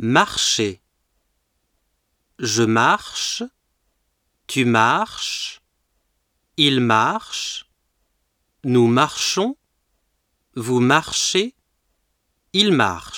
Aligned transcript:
Marcher. 0.00 0.80
Je 2.38 2.62
marche. 2.62 3.42
Tu 4.46 4.64
marches. 4.64 5.60
Il 6.56 6.78
marche. 6.78 7.66
Nous 8.62 8.86
marchons. 8.86 9.56
Vous 10.54 10.78
marchez. 10.78 11.56
Il 12.52 12.70
marche. 12.72 13.17